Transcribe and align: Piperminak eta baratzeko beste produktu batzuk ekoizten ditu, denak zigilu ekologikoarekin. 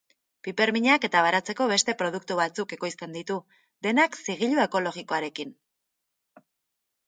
Piperminak 0.45 1.03
eta 1.09 1.21
baratzeko 1.25 1.67
beste 1.71 1.95
produktu 1.99 2.39
batzuk 2.41 2.75
ekoizten 2.79 3.15
ditu, 3.19 3.39
denak 3.89 4.19
zigilu 4.27 4.65
ekologikoarekin. 4.67 5.57